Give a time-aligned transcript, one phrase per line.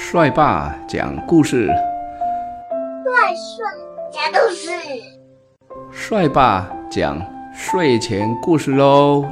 [0.00, 3.66] 帅爸讲故事，帅帅
[4.12, 4.70] 讲故事，
[5.90, 7.20] 帅爸讲
[7.52, 9.28] 睡前故事喽。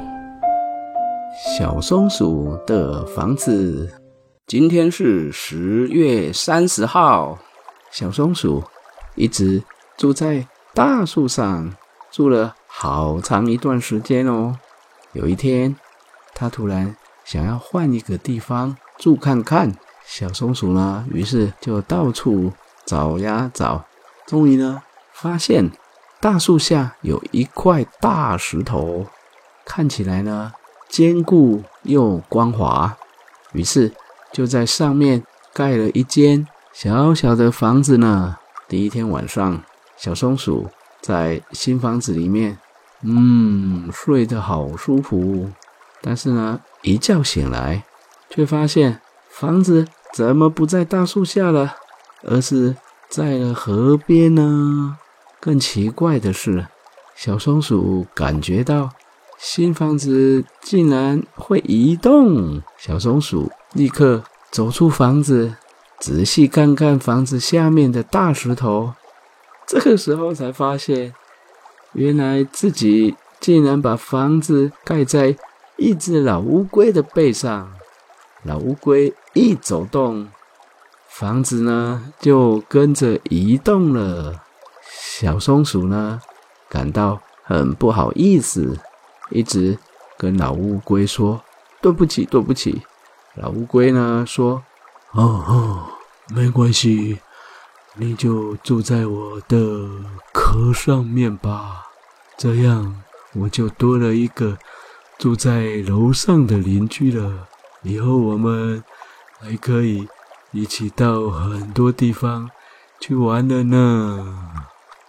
[1.57, 3.89] 小松鼠的房子，
[4.45, 7.39] 今天是十月三十号。
[7.89, 8.61] 小松鼠
[9.15, 9.63] 一直
[9.95, 10.45] 住在
[10.75, 11.73] 大树上，
[12.11, 14.57] 住了好长一段时间哦。
[15.13, 15.75] 有一天，
[16.35, 19.73] 它突然想要换一个地方住看看。
[20.09, 22.53] 小松鼠呢，于是就到处
[22.85, 23.85] 找呀找，
[24.25, 24.81] 终于呢，
[25.11, 25.69] 发现
[26.21, 29.05] 大树下有一块大石头，
[29.65, 30.53] 看起来呢
[30.87, 32.97] 坚固又光滑，
[33.51, 33.91] 于是
[34.31, 35.21] 就在上面
[35.53, 38.37] 盖了一间小小的房子呢。
[38.69, 39.61] 第一天晚上，
[39.97, 40.69] 小松鼠
[41.01, 42.57] 在新房子里面，
[43.01, 45.51] 嗯，睡得好舒服。
[46.01, 47.83] 但是呢，一觉醒来，
[48.29, 49.85] 却发现房子。
[50.17, 51.75] 怎么不在大树下了，
[52.23, 52.75] 而是
[53.07, 54.97] 在了河边呢？
[55.39, 56.65] 更奇怪的是，
[57.15, 58.89] 小松鼠感觉到
[59.37, 62.63] 新房子竟然会移动。
[62.79, 65.53] 小松鼠立刻走出房子，
[65.99, 68.93] 仔细看看房子下面的大石头。
[69.67, 71.13] 这个时候才发现，
[71.93, 75.37] 原来自己竟然把房子盖在
[75.75, 77.76] 一只老乌龟的背上。
[78.43, 80.29] 老乌龟一走动，
[81.09, 84.43] 房子呢就跟着移动了。
[84.89, 86.21] 小松鼠呢
[86.69, 88.79] 感到很不好意思，
[89.31, 89.77] 一直
[90.17, 91.41] 跟老乌龟说
[91.81, 92.83] ：“对不起，对不起。”
[93.35, 94.63] 老乌龟呢说
[95.11, 95.87] ：“哦哦，
[96.33, 97.19] 没关系，
[97.95, 99.89] 你就住在我的
[100.31, 101.87] 壳上面吧，
[102.37, 103.01] 这样
[103.33, 104.57] 我就多了一个
[105.17, 107.47] 住在楼上的邻居了。”
[107.87, 108.83] 以后我们
[109.39, 110.05] 还可以
[110.51, 112.49] 一起到很多地方
[112.99, 114.37] 去玩了呢。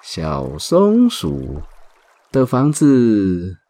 [0.00, 1.60] 小松鼠
[2.30, 3.67] 的房子。